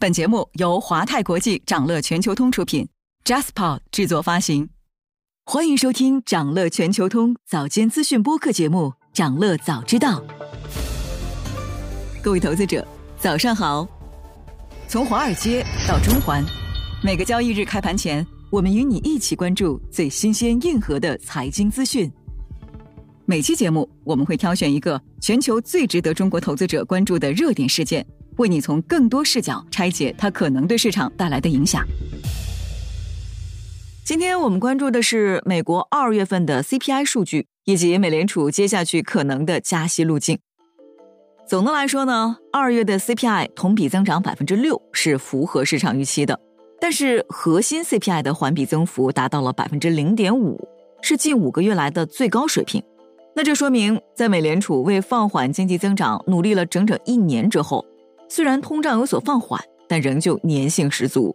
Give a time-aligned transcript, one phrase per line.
[0.00, 2.88] 本节目由华泰国际掌乐全球通出品
[3.24, 4.68] j a s p o r 制作发行。
[5.44, 10.20] 欢迎收听掌乐全球通早间资讯播客节目《掌乐早知道》。
[12.22, 12.86] 各位投资者，
[13.18, 13.88] 早上好！
[14.86, 16.44] 从华尔街到中环，
[17.02, 22.08] 每个交易日开盘前，我们与你一起关注最新鲜、硬核的财经资讯。
[23.24, 28.06] 每期节目，我们会挑选一个全球最值得中国投资者关注的热点事件。
[28.38, 31.84] 为你从更多视角拆解它可能对市场带来的影响。
[34.04, 40.38] 今天我们关注的是美国二月份的 CPI 数据，以及美联储接下去可能的加息路径。
[41.46, 46.40] 总的来说呢，二月的 CPI 同比增长百分之六是符合市场预期的，
[46.80, 50.58] 但是核心 CPI 的环比增幅达到了百分之零点五，
[51.02, 52.82] 是近五个月来的最高水平。
[53.34, 57.84] 那这说明，在美联储为放缓经济增长努力了整整一年之后。
[58.28, 61.34] 虽然通胀有所放缓，但仍旧粘性十足。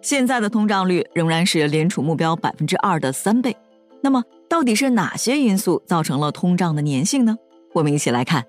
[0.00, 3.54] 现在的通胀率仍然是联储目标百分之二的三倍。
[4.00, 7.36] 那么，到底是哪些因素造成了通胀的粘性呢？
[7.74, 8.42] 我们一起来看。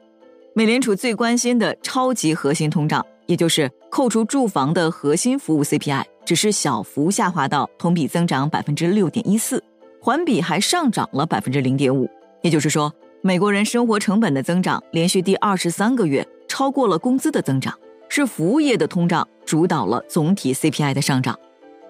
[0.55, 9.61] 美联储最关心的超级核心通胀，也就是扣除住房的核心服务 CPI，只是小幅下滑到同比增长百分之六点一四，
[10.01, 12.09] 环比还上涨了百分之零点五。
[12.41, 16.25] 也就是说，美国人生活成本的增长连续第二十三个月。
[16.47, 17.73] 超过了工资的增长，
[18.13, 21.39] 是服务业的通胀主导了总体 CPI 的上涨，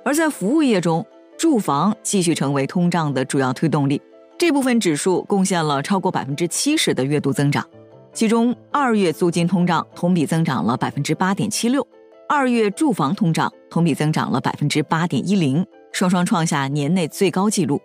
[0.05, 1.03] 而在服务业中，
[1.35, 3.99] 住房继续成为通胀的主要推动力，
[4.37, 7.67] 这部分指数贡献了超过百分之七十的月度增长，
[8.13, 11.87] 其中二月租金通胀同比增长了百分之八点七六，
[12.29, 17.81] 二月住房通胀同比增长了百分之八点一零，双双创下年内最高纪录。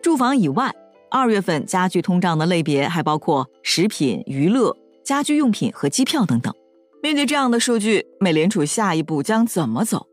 [0.00, 0.72] 住房以外，
[1.10, 4.76] 二月份家具通胀的类别还包括食品、娱乐。
[5.02, 6.54] 家居用品和机票等等。
[7.02, 10.06] 面对这样的数据，美联储下一步将怎么走？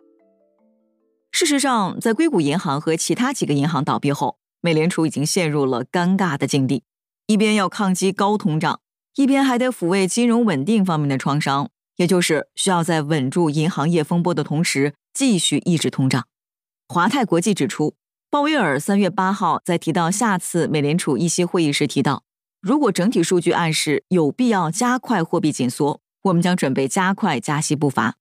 [1.31, 6.81] 事实上，在硅谷银行和其他几个银行倒闭后，美联储已经陷入了尴尬的境地：
[7.27, 8.81] 一边要抗击高通胀，
[9.15, 16.25] 一边还得抚慰金融稳定方面的创伤，也就是需要在稳住银行业风波的同时，继续抑制通胀。
[16.87, 17.93] 华泰国际指出，
[18.31, 22.23] 鲍威尔三月八号在提到下次美联储议息会议时提到。
[22.59, 28.17] 如果整体数据暗示有必要加快货币紧缩，我们将准备加快加息步伐，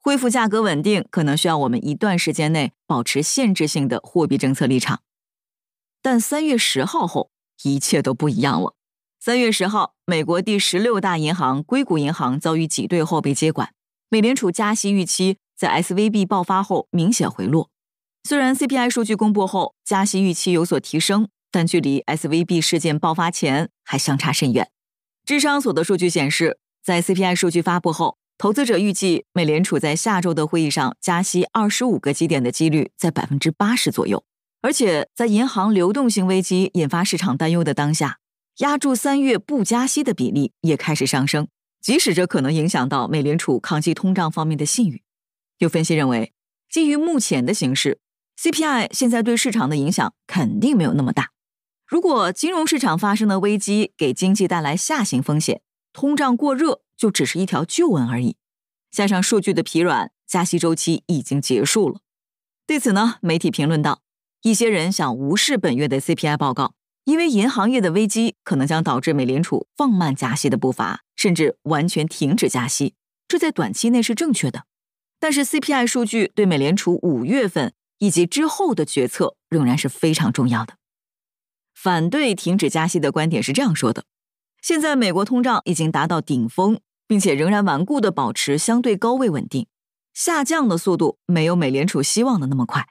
[0.00, 5.02] 恢复价格稳定可能需要我们一段时间内保持限制性的货币政策立场。
[6.00, 7.30] 但三月十号后，
[7.62, 8.74] 一切都不一样了。
[9.20, 13.72] 三月十号，美国第十六大银行硅谷银行遭遇挤兑后被接管，
[14.08, 17.70] 美联储加息预期在 S V B 爆发后明显回落。
[18.24, 21.28] 虽然 C P I 数据公布后，加息预期有所提升。
[21.54, 24.70] 但距离 S V B 事件爆发前还相差甚远。
[25.22, 34.24] 智商所的数据显示，在 C P I 数据发布后，投资者预计美联储在下周的会议上加息二十五个基点的几率在百分之八十左右。
[34.62, 38.18] 而且，在银行流动性危机引发市场担忧的当下，
[38.58, 41.46] 压住三月不加息的比例也开始上升，
[41.80, 45.02] 即使这可能影响到美联储抗击通胀方面的信誉。
[45.58, 46.32] 有分析认为，
[46.68, 48.00] 基于目前的形势
[48.36, 51.30] ，C P I 现在对市场的影响肯定没有那么大。
[51.86, 55.60] 如果金融市场发生的危机给经济带来下行风险，
[55.92, 58.36] 通胀过热就只是一条旧闻而已。
[58.90, 62.00] 加上数据的疲软，加息周期已经结束了。
[62.66, 64.02] 对此呢，媒体评论道：
[64.42, 72.94] 一些人想无视本月的 CPI 报告，因为银行业的危机可能将导致美联储放慢加息的步伐，甚至完全停止加息。
[73.26, 74.64] 这在短期内是正确的，
[75.18, 80.74] 但是 CPI 数据对美联储五月份以及之后的决策仍然是非常重要的。
[81.74, 84.04] 反对停止加息的观点是这样说的：
[84.62, 86.78] 现在美国通胀已经达到顶峰，
[87.08, 89.66] 并且仍然顽固的保持相对高位稳定，
[90.14, 92.86] 下降的速度没有美联储希望的那么快。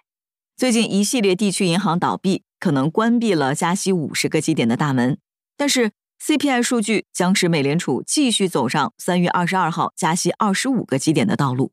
[0.57, 5.17] 最近一系列地区银行倒闭，可能关闭了加息五十个基点的大门。
[5.55, 11.71] 但是 CPI 数据将使美联储继续走上三月二十二号加息二十五个基点的道路。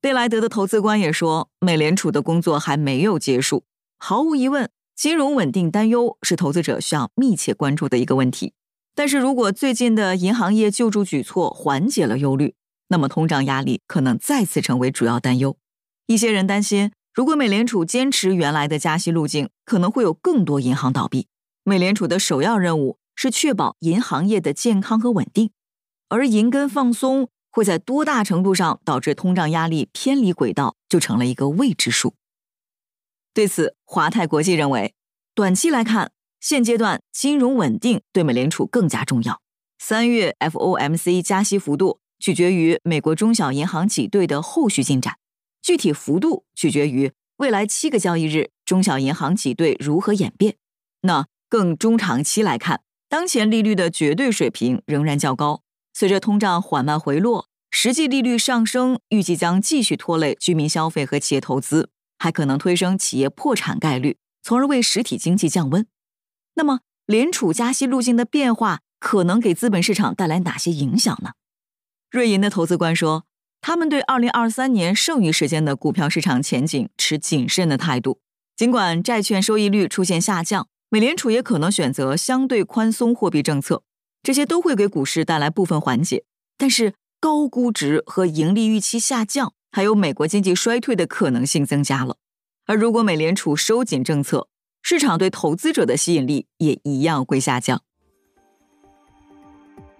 [0.00, 3.62] 贝莱德的投资官也说，美联储的工作还没有结束，
[3.98, 4.68] 毫无疑问。
[4.96, 8.52] 金融稳定担忧是投资者需要密切关注的一个问题，
[8.98, 12.56] 但是如果最近的银行业救助举措缓解了忧虑，
[12.88, 15.56] 那么通胀压力可能再次成为主要担忧。
[16.06, 21.28] 一些人担心，如果美联储坚持原来的加息路径，可能会有更多银行倒闭。
[21.62, 25.52] 美联储的首要任务是确保银行业的健康和稳定，
[26.08, 32.14] 而银根放松会在多大程度上导致通胀压力偏离轨道，就成了一个未知数。
[33.32, 34.92] 对此，华泰国际认为，
[35.36, 39.40] 短期来看，现阶段金融稳定对美联储更加重要。
[39.78, 45.18] 三月 FOMC 加息幅度取决于美国中小银行挤兑的后续进展，
[45.62, 50.56] 具体幅度取决于未来七个交易日中小银行挤兑如何演变。
[51.02, 55.62] 那更中长期来看，当前利率的绝对水平仍然较高，
[55.94, 65.86] 随着通胀缓慢回落，实际利率上升，预计将继续拖累居民消费和企业投资，还可能推升企业破产概率，从而为实体经济降温。
[66.58, 71.30] 那么，联储加息路径的变化可能给资本市场带来哪些影响呢？
[72.10, 73.26] 瑞银的投资官说，
[73.60, 78.18] 他们对二零二三年剩余时间的股票市场前景持谨慎的态度。
[78.56, 83.84] 尽管债券收益率出现下降，美联储也可能选择相对宽松货币政策，
[84.24, 86.24] 这些都会给股市带来部分缓解。
[86.56, 92.16] 但是，高估值和盈利预期下降，还有美国经济衰退的可能性增加了。
[92.66, 94.48] 而如果美联储收紧政策，
[94.90, 97.78] 市场对投资者的吸引力也一样会下降。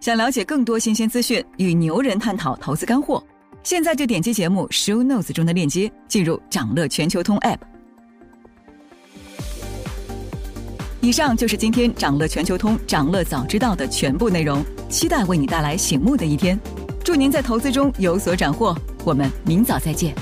[0.01, 3.23] 想了解更多新鲜资讯，与牛人探讨投资干货，
[3.63, 7.59] 现在就点击节目 show notes 中的链接，进入掌乐全球通 app。
[11.03, 16.59] 以上就是今天掌乐全球通掌乐早知道的全部内容，期待为你带来醒目的一天。
[17.05, 18.75] 祝您在投资中有所斩获，
[19.05, 20.15] 我们明早再见。